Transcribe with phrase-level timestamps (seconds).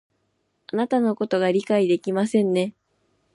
[0.73, 2.73] あなたのことを理解ができませんね